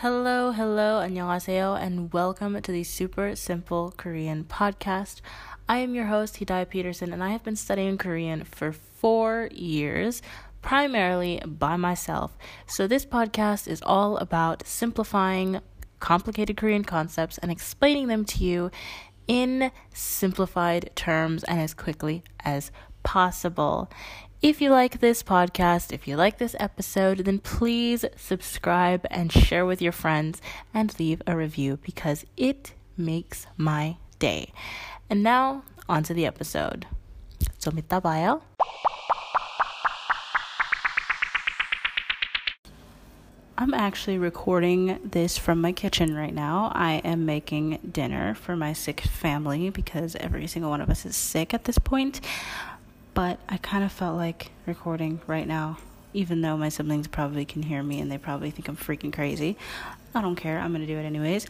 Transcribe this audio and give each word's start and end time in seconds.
Hello, 0.00 0.52
hello, 0.52 1.00
안녕하세요, 1.00 1.80
and 1.80 2.12
welcome 2.12 2.60
to 2.60 2.72
the 2.72 2.84
Super 2.84 3.34
Simple 3.34 3.92
Korean 3.96 4.44
podcast. 4.44 5.20
I 5.68 5.78
am 5.78 5.94
your 5.94 6.06
host, 6.06 6.36
Hidai 6.36 6.68
Peterson, 6.68 7.12
and 7.12 7.24
I 7.24 7.30
have 7.30 7.42
been 7.42 7.56
studying 7.56 7.98
Korean 7.98 8.44
for 8.44 8.72
four 8.72 9.48
years, 9.52 10.22
primarily 10.62 11.42
by 11.44 11.76
myself. 11.76 12.36
So, 12.66 12.86
this 12.86 13.06
podcast 13.06 13.66
is 13.66 13.82
all 13.82 14.16
about 14.18 14.66
simplifying 14.66 15.60
complicated 16.00 16.56
Korean 16.56 16.84
concepts 16.84 17.38
and 17.38 17.50
explaining 17.50 18.08
them 18.08 18.24
to 18.26 18.44
you 18.44 18.70
in 19.26 19.70
simplified 19.92 20.90
terms 20.94 21.42
and 21.44 21.60
as 21.60 21.74
quickly 21.74 22.22
as 22.44 22.70
possible. 23.02 23.90
If 24.42 24.60
you 24.60 24.70
like 24.70 25.00
this 25.00 25.22
podcast, 25.22 25.92
if 25.92 26.06
you 26.06 26.16
like 26.16 26.38
this 26.38 26.54
episode, 26.60 27.24
then 27.24 27.38
please 27.38 28.04
subscribe 28.16 29.06
and 29.10 29.32
share 29.32 29.64
with 29.64 29.80
your 29.80 29.92
friends 29.92 30.40
and 30.74 30.98
leave 30.98 31.22
a 31.26 31.36
review 31.36 31.78
because 31.82 32.24
it 32.36 32.74
makes 32.96 33.46
my 33.56 33.96
day. 34.18 34.52
And 35.08 35.22
now, 35.22 35.62
on 35.88 36.02
to 36.04 36.14
the 36.14 36.26
episode. 36.26 36.86
좀 37.58 37.78
이따 37.78 38.00
봐요. 38.00 38.42
I'm 43.58 43.72
actually 43.72 44.18
recording 44.18 45.00
this 45.02 45.38
from 45.38 45.62
my 45.62 45.72
kitchen 45.72 46.14
right 46.14 46.34
now. 46.34 46.70
I 46.74 47.00
am 47.04 47.24
making 47.24 47.78
dinner 47.90 48.34
for 48.34 48.54
my 48.54 48.74
sick 48.74 49.00
family 49.00 49.70
because 49.70 50.14
every 50.16 50.46
single 50.46 50.70
one 50.70 50.82
of 50.82 50.90
us 50.90 51.06
is 51.06 51.16
sick 51.16 51.54
at 51.54 51.64
this 51.64 51.78
point. 51.78 52.20
but 53.13 53.39
I 53.49 53.57
kind 53.57 53.83
of 53.83 53.91
felt 53.91 54.15
like 54.15 54.51
recording 54.65 55.21
right 55.27 55.47
now, 55.47 55.77
even 56.13 56.41
though 56.41 56.57
my 56.57 56.69
siblings 56.69 57.07
probably 57.07 57.45
can 57.45 57.63
hear 57.63 57.83
me 57.83 57.99
and 57.99 58.11
they 58.11 58.17
probably 58.17 58.51
think 58.51 58.67
I'm 58.67 58.77
freaking 58.77 59.13
crazy. 59.13 59.57
I 60.13 60.21
don't 60.21 60.35
care, 60.35 60.59
I'm 60.59 60.71
gonna 60.71 60.85
do 60.85 60.97
it 60.97 61.03
anyways. 61.03 61.47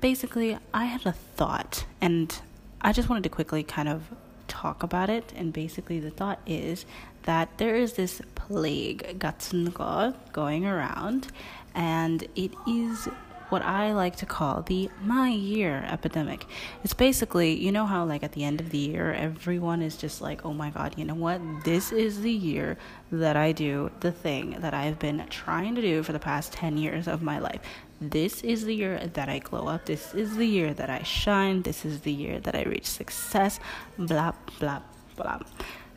Basically, 0.00 0.58
I 0.72 0.84
had 0.84 1.04
a 1.06 1.12
thought, 1.12 1.84
and 2.00 2.40
I 2.80 2.92
just 2.92 3.08
wanted 3.08 3.24
to 3.24 3.28
quickly 3.30 3.64
kind 3.64 3.88
of 3.88 4.02
talk 4.46 4.82
about 4.82 5.10
it. 5.10 5.32
And 5.34 5.52
basically, 5.52 5.98
the 5.98 6.10
thought 6.10 6.40
is 6.46 6.86
that 7.24 7.58
there 7.58 7.74
is 7.74 7.94
this 7.94 8.22
plague, 8.34 9.18
Gatsungo, 9.18 10.14
going 10.32 10.64
around, 10.66 11.28
and 11.74 12.22
it 12.36 12.52
is 12.66 13.08
what 13.48 13.62
I 13.62 13.92
like 13.92 14.16
to 14.16 14.26
call 14.26 14.62
the 14.62 14.90
my 15.02 15.30
year 15.30 15.84
epidemic. 15.88 16.46
It's 16.84 16.94
basically, 16.94 17.54
you 17.54 17.72
know 17.72 17.86
how 17.86 18.04
like 18.04 18.22
at 18.22 18.32
the 18.32 18.44
end 18.44 18.60
of 18.60 18.70
the 18.70 18.78
year 18.78 19.12
everyone 19.12 19.82
is 19.82 19.96
just 19.96 20.20
like, 20.20 20.44
"Oh 20.44 20.52
my 20.52 20.70
god, 20.70 20.94
you 20.96 21.04
know 21.04 21.14
what? 21.14 21.40
This 21.64 21.92
is 21.92 22.20
the 22.20 22.32
year 22.32 22.76
that 23.10 23.36
I 23.36 23.52
do 23.52 23.90
the 24.00 24.12
thing 24.12 24.56
that 24.60 24.74
I've 24.74 24.98
been 24.98 25.24
trying 25.30 25.74
to 25.74 25.80
do 25.80 26.02
for 26.02 26.12
the 26.12 26.18
past 26.18 26.52
10 26.52 26.76
years 26.76 27.08
of 27.08 27.22
my 27.22 27.38
life. 27.38 27.60
This 28.00 28.42
is 28.42 28.64
the 28.64 28.74
year 28.74 29.06
that 29.14 29.28
I 29.28 29.38
glow 29.40 29.66
up. 29.66 29.86
This 29.86 30.14
is 30.14 30.36
the 30.36 30.46
year 30.46 30.72
that 30.74 30.90
I 30.90 31.02
shine. 31.02 31.62
This 31.62 31.84
is 31.84 32.00
the 32.00 32.12
year 32.12 32.40
that 32.40 32.54
I 32.54 32.62
reach 32.62 32.86
success." 32.86 33.58
Blah 33.98 34.32
blah 34.58 34.82
blah. 35.16 35.40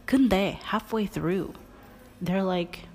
근데 0.05 0.59
halfway 0.63 1.05
through, 1.05 1.53
they're 2.21 2.43
like 2.43 2.90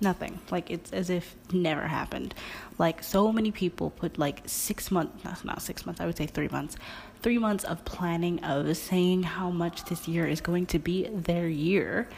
nothing. 0.00 0.40
Like 0.50 0.70
it's 0.70 0.92
as 0.92 1.10
if 1.10 1.36
never 1.52 1.86
happened. 1.86 2.34
Like 2.78 3.02
so 3.02 3.32
many 3.32 3.50
people 3.50 3.90
put 3.90 4.18
like 4.18 4.42
six 4.46 4.90
months 4.90 5.24
not, 5.24 5.44
not 5.44 5.62
six 5.62 5.86
months 5.86 6.00
i 6.00 6.06
would 6.06 6.16
say 6.16 6.26
three 6.26 6.48
months 6.48 6.76
three 7.22 7.38
months 7.38 7.64
of 7.64 7.84
planning 7.84 8.42
of 8.44 8.76
saying 8.76 9.22
how 9.22 9.48
much 9.50 9.84
this 9.86 10.06
year 10.06 10.26
is 10.26 10.40
going 10.40 10.66
to 10.66 10.78
be 10.78 11.08
their 11.08 11.48
year. 11.48 12.08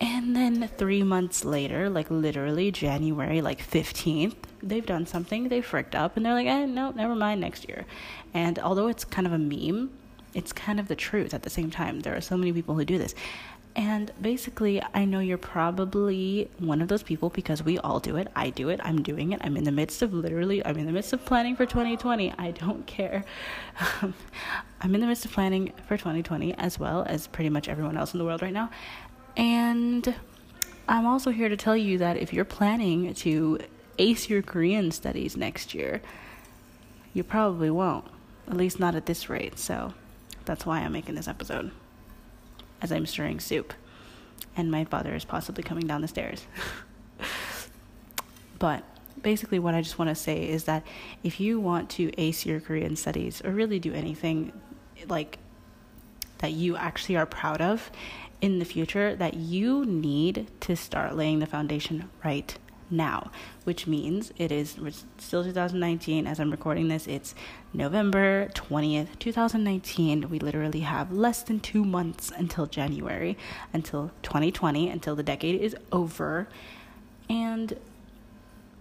And 0.00 0.36
then 0.36 0.68
three 0.76 1.02
months 1.02 1.44
later 1.44 1.90
like 1.90 2.08
literally 2.08 2.70
january 2.70 3.40
like 3.40 3.58
15th 3.58 4.36
they've 4.62 4.86
done 4.86 5.06
something 5.06 5.48
they 5.48 5.60
fricked 5.60 5.96
up 5.96 6.16
and 6.16 6.24
they're 6.24 6.34
like 6.34 6.46
eh, 6.46 6.66
no 6.66 6.90
never 6.90 7.16
mind 7.16 7.40
next 7.40 7.68
year. 7.68 7.84
And 8.32 8.58
although 8.60 8.86
it's 8.86 9.04
kind 9.04 9.26
of 9.26 9.32
a 9.32 9.38
meme 9.38 9.90
it's 10.34 10.52
kind 10.52 10.78
of 10.78 10.86
the 10.86 10.94
truth 10.94 11.34
at 11.34 11.42
the 11.42 11.50
same 11.50 11.70
time. 11.70 12.00
There 12.00 12.14
are 12.14 12.20
so 12.20 12.36
many 12.36 12.52
people 12.52 12.74
who 12.76 12.84
do 12.84 12.98
this 12.98 13.14
and 13.78 14.10
basically, 14.20 14.82
I 14.92 15.04
know 15.04 15.20
you're 15.20 15.38
probably 15.38 16.50
one 16.58 16.82
of 16.82 16.88
those 16.88 17.04
people 17.04 17.30
because 17.30 17.62
we 17.62 17.78
all 17.78 18.00
do 18.00 18.16
it. 18.16 18.26
I 18.34 18.50
do 18.50 18.70
it. 18.70 18.80
I'm 18.82 19.02
doing 19.02 19.30
it. 19.30 19.40
I'm 19.44 19.56
in 19.56 19.62
the 19.62 19.70
midst 19.70 20.02
of 20.02 20.12
literally, 20.12 20.66
I'm 20.66 20.76
in 20.78 20.86
the 20.86 20.90
midst 20.90 21.12
of 21.12 21.24
planning 21.24 21.54
for 21.54 21.64
2020. 21.64 22.34
I 22.36 22.50
don't 22.50 22.84
care. 22.88 23.24
Um, 24.02 24.14
I'm 24.80 24.92
in 24.96 25.00
the 25.00 25.06
midst 25.06 25.24
of 25.24 25.30
planning 25.30 25.72
for 25.86 25.96
2020 25.96 26.54
as 26.54 26.76
well 26.80 27.04
as 27.06 27.28
pretty 27.28 27.50
much 27.50 27.68
everyone 27.68 27.96
else 27.96 28.12
in 28.12 28.18
the 28.18 28.24
world 28.24 28.42
right 28.42 28.52
now. 28.52 28.68
And 29.36 30.12
I'm 30.88 31.06
also 31.06 31.30
here 31.30 31.48
to 31.48 31.56
tell 31.56 31.76
you 31.76 31.98
that 31.98 32.16
if 32.16 32.32
you're 32.32 32.44
planning 32.44 33.14
to 33.14 33.60
ace 33.96 34.28
your 34.28 34.42
Korean 34.42 34.90
studies 34.90 35.36
next 35.36 35.72
year, 35.72 36.02
you 37.14 37.22
probably 37.22 37.70
won't. 37.70 38.06
At 38.48 38.56
least 38.56 38.80
not 38.80 38.96
at 38.96 39.06
this 39.06 39.30
rate. 39.30 39.56
So 39.56 39.94
that's 40.44 40.66
why 40.66 40.80
I'm 40.80 40.92
making 40.92 41.14
this 41.14 41.28
episode 41.28 41.70
as 42.80 42.92
I'm 42.92 43.06
stirring 43.06 43.40
soup. 43.40 43.72
And 44.56 44.70
my 44.70 44.84
father 44.84 45.14
is 45.14 45.24
possibly 45.24 45.62
coming 45.62 45.86
down 45.86 46.02
the 46.02 46.08
stairs. 46.08 46.46
but 48.58 48.84
basically, 49.22 49.58
what 49.58 49.74
I 49.74 49.82
just 49.82 49.98
want 49.98 50.08
to 50.08 50.14
say 50.14 50.48
is 50.48 50.64
that 50.64 50.84
if 51.22 51.40
you 51.40 51.60
want 51.60 51.90
to 51.90 52.12
ace 52.20 52.44
your 52.44 52.60
Korean 52.60 52.96
studies 52.96 53.42
or 53.44 53.50
really 53.50 53.78
do 53.78 53.92
anything 53.92 54.52
like 55.08 55.38
that 56.38 56.52
you 56.52 56.76
actually 56.76 57.16
are 57.16 57.26
proud 57.26 57.60
of 57.60 57.90
in 58.40 58.58
the 58.58 58.64
future, 58.64 59.16
that 59.16 59.34
you 59.34 59.84
need 59.84 60.48
to 60.60 60.76
start 60.76 61.16
laying 61.16 61.40
the 61.40 61.46
foundation 61.46 62.08
right 62.24 62.56
now, 62.90 63.30
which 63.64 63.86
means 63.86 64.32
it 64.36 64.50
is 64.50 64.76
still 65.18 65.44
2019 65.44 66.26
as 66.26 66.40
I'm 66.40 66.50
recording 66.50 66.88
this. 66.88 67.06
It's 67.06 67.34
November 67.72 68.48
20th, 68.54 69.18
2019. 69.18 70.28
We 70.28 70.38
literally 70.38 70.80
have 70.80 71.12
less 71.12 71.42
than 71.42 71.60
two 71.60 71.84
months 71.84 72.32
until 72.36 72.66
January, 72.66 73.36
until 73.72 74.10
2020, 74.22 74.88
until 74.88 75.14
the 75.14 75.22
decade 75.22 75.60
is 75.60 75.76
over. 75.92 76.48
And 77.28 77.76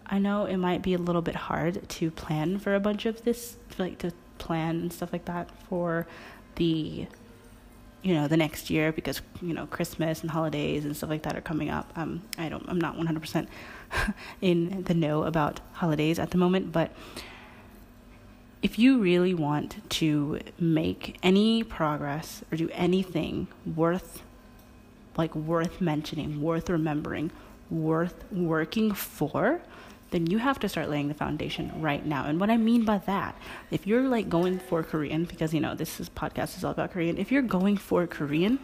I 0.05 0.19
know 0.19 0.45
it 0.45 0.57
might 0.57 0.81
be 0.81 0.93
a 0.93 0.97
little 0.97 1.21
bit 1.21 1.35
hard 1.35 1.87
to 1.89 2.11
plan 2.11 2.59
for 2.59 2.75
a 2.75 2.79
bunch 2.79 3.05
of 3.05 3.23
this, 3.23 3.57
like 3.77 3.97
to 3.99 4.13
plan 4.37 4.79
and 4.79 4.93
stuff 4.93 5.11
like 5.11 5.25
that 5.25 5.49
for 5.67 6.07
the 6.55 7.07
you 8.03 8.13
know 8.13 8.27
the 8.27 8.37
next 8.37 8.69
year 8.69 8.91
because 8.91 9.21
you 9.41 9.53
know 9.53 9.65
Christmas 9.65 10.21
and 10.21 10.31
holidays 10.31 10.85
and 10.85 10.95
stuff 10.95 11.09
like 11.09 11.23
that 11.23 11.35
are 11.35 11.41
coming 11.41 11.69
up. 11.69 11.91
Um, 11.95 12.21
I 12.37 12.49
don't, 12.49 12.67
I'm 12.69 12.79
not 12.79 12.95
100% 12.97 13.47
in 14.41 14.83
the 14.83 14.93
know 14.93 15.23
about 15.23 15.59
holidays 15.73 16.19
at 16.19 16.31
the 16.31 16.37
moment, 16.37 16.71
but 16.71 16.91
if 18.61 18.79
you 18.79 18.99
really 18.99 19.33
want 19.33 19.77
to 19.89 20.39
make 20.59 21.17
any 21.21 21.63
progress 21.63 22.43
or 22.51 22.57
do 22.57 22.69
anything 22.73 23.47
worth 23.75 24.23
like 25.17 25.33
worth 25.35 25.81
mentioning, 25.81 26.41
worth 26.41 26.69
remembering, 26.69 27.31
worth 27.69 28.23
working 28.31 28.93
for, 28.93 29.61
then 30.11 30.27
you 30.27 30.37
have 30.37 30.59
to 30.59 30.69
start 30.69 30.89
laying 30.89 31.07
the 31.07 31.13
foundation 31.13 31.71
right 31.81 32.05
now. 32.05 32.25
And 32.25 32.39
what 32.39 32.49
I 32.49 32.57
mean 32.57 32.85
by 32.85 32.99
that, 32.99 33.35
if 33.71 33.85
you're 33.85 34.07
like 34.07 34.29
going 34.29 34.59
for 34.59 34.83
Korean, 34.83 35.25
because 35.25 35.53
you 35.53 35.59
know 35.59 35.75
this 35.75 35.99
is 35.99 36.09
podcast 36.09 36.57
is 36.57 36.63
all 36.63 36.71
about 36.71 36.91
Korean. 36.91 37.17
If 37.17 37.31
you're 37.31 37.41
going 37.41 37.77
for 37.77 38.07
Korean, 38.07 38.59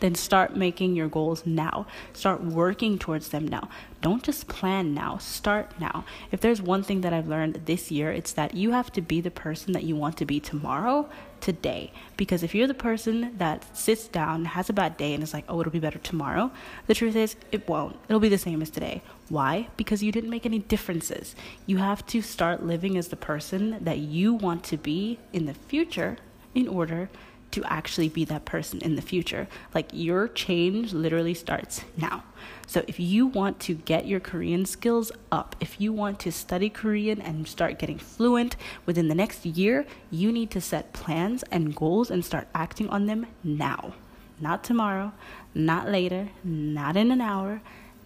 then 0.00 0.14
start 0.14 0.56
making 0.56 0.96
your 0.96 1.08
goals 1.08 1.46
now. 1.46 1.86
Start 2.12 2.42
working 2.42 2.98
towards 2.98 3.28
them 3.28 3.46
now. 3.46 3.68
Don't 4.00 4.22
just 4.22 4.48
plan 4.48 4.94
now, 4.94 5.18
start 5.18 5.78
now. 5.78 6.04
If 6.32 6.40
there's 6.40 6.62
one 6.62 6.82
thing 6.82 7.02
that 7.02 7.12
I've 7.12 7.28
learned 7.28 7.62
this 7.66 7.90
year, 7.90 8.10
it's 8.10 8.32
that 8.32 8.54
you 8.54 8.70
have 8.70 8.90
to 8.92 9.02
be 9.02 9.20
the 9.20 9.30
person 9.30 9.72
that 9.74 9.84
you 9.84 9.94
want 9.94 10.16
to 10.16 10.24
be 10.24 10.40
tomorrow, 10.40 11.08
today. 11.40 11.92
Because 12.16 12.42
if 12.42 12.54
you're 12.54 12.66
the 12.66 12.74
person 12.74 13.36
that 13.36 13.76
sits 13.76 14.08
down, 14.08 14.46
has 14.46 14.70
a 14.70 14.72
bad 14.72 14.96
day, 14.96 15.12
and 15.12 15.22
is 15.22 15.34
like, 15.34 15.44
oh, 15.48 15.60
it'll 15.60 15.72
be 15.72 15.78
better 15.78 15.98
tomorrow, 15.98 16.50
the 16.86 16.94
truth 16.94 17.14
is, 17.14 17.36
it 17.52 17.68
won't. 17.68 17.96
It'll 18.08 18.20
be 18.20 18.30
the 18.30 18.38
same 18.38 18.62
as 18.62 18.70
today. 18.70 19.02
Why? 19.28 19.68
Because 19.76 20.02
you 20.02 20.12
didn't 20.12 20.30
make 20.30 20.46
any 20.46 20.60
differences. 20.60 21.34
You 21.66 21.76
have 21.76 22.06
to 22.06 22.22
start 22.22 22.64
living 22.64 22.96
as 22.96 23.08
the 23.08 23.16
person 23.16 23.84
that 23.84 23.98
you 23.98 24.32
want 24.32 24.64
to 24.64 24.78
be 24.78 25.18
in 25.32 25.44
the 25.44 25.54
future 25.54 26.16
in 26.54 26.68
order 26.68 27.10
to 27.52 27.64
actually 27.64 28.08
be 28.08 28.24
that 28.24 28.44
person 28.44 28.80
in 28.80 28.96
the 28.96 29.02
future. 29.02 29.48
Like 29.74 29.88
your 29.92 30.28
change 30.28 30.92
literally 30.92 31.34
starts 31.34 31.84
now. 31.96 32.24
So 32.66 32.84
if 32.86 33.00
you 33.00 33.26
want 33.26 33.58
to 33.60 33.74
get 33.74 34.06
your 34.06 34.20
Korean 34.20 34.64
skills 34.64 35.10
up, 35.32 35.56
if 35.60 35.80
you 35.80 35.92
want 35.92 36.20
to 36.20 36.30
study 36.30 36.70
Korean 36.70 37.20
and 37.20 37.48
start 37.48 37.78
getting 37.78 37.98
fluent 37.98 38.56
within 38.86 39.08
the 39.08 39.14
next 39.14 39.44
year, 39.44 39.86
you 40.10 40.30
need 40.30 40.50
to 40.52 40.60
set 40.60 40.92
plans 40.92 41.42
and 41.50 41.74
goals 41.74 42.10
and 42.10 42.24
start 42.24 42.46
acting 42.54 42.88
on 42.88 43.06
them 43.06 43.26
now. 43.42 43.94
Not 44.40 44.62
tomorrow, 44.62 45.12
not 45.54 45.88
later, 45.90 46.28
not 46.44 46.96
in 46.96 47.10
an 47.10 47.20
hour, 47.20 47.60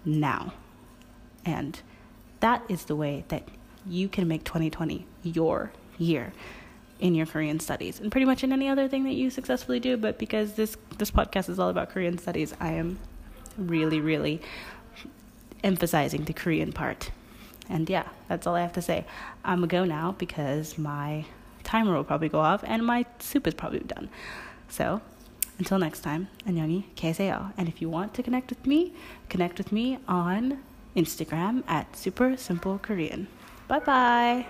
now. 0.05 0.55
And 1.45 1.81
that 2.41 2.63
is 2.69 2.85
the 2.85 2.97
way 2.97 3.25
that 3.29 3.47
you 3.87 4.09
can 4.09 4.27
make 4.27 4.45
2020 4.45 5.07
your 5.23 5.73
year 5.99 6.33
in 7.00 7.16
your 7.16 7.26
Korean 7.26 7.60
studies 7.60 8.00
and 8.00 8.12
pretty 8.12 8.26
much 8.26 8.44
in 8.44 8.52
any 8.52 8.68
other 8.68 8.88
thing 8.88 9.06
that 9.06 9.14
you 9.14 9.30
successfully 9.30 9.80
do. 9.80 9.98
But 9.98 10.18
because 10.18 10.54
this 10.54 10.78
this 10.98 11.12
podcast 11.12 11.50
is 11.50 11.60
all 11.60 11.70
about 11.70 11.90
Korean 11.90 12.18
studies, 12.18 12.54
I 12.60 12.74
am 12.74 13.00
really, 13.58 14.02
really 14.02 14.42
emphasizing 15.64 16.26
the 16.26 16.34
Korean 16.34 16.72
part. 16.72 17.12
And 17.70 17.90
yeah, 17.90 18.08
that's 18.28 18.48
all 18.48 18.56
I 18.56 18.62
have 18.62 18.74
to 18.74 18.82
say. 18.82 19.06
I'm 19.44 19.60
gonna 19.60 19.68
go 19.68 19.86
now 19.86 20.16
because 20.18 20.78
my 20.78 21.26
timer 21.64 21.94
will 21.94 22.04
probably 22.04 22.30
go 22.30 22.40
off 22.40 22.64
and 22.66 22.86
my 22.86 23.06
soup 23.20 23.48
is 23.48 23.54
probably 23.54 23.80
done. 23.80 24.10
So 24.68 25.02
until 25.60 25.78
next 25.78 26.02
time, 26.02 26.28
안녕히 26.48 26.86
계세요. 26.96 27.54
And 27.58 27.68
if 27.68 27.82
you 27.82 27.90
want 27.90 28.14
to 28.16 28.24
connect 28.24 28.50
with 28.50 28.66
me, 28.66 28.94
connect 29.30 29.58
with 29.58 29.72
me 29.72 30.00
on 30.08 30.60
Instagram 30.96 31.64
at 31.68 31.96
Super 31.96 32.36
Simple 32.38 32.80
Korean. 32.80 33.28
Bye 33.68 33.80
bye. 33.80 34.46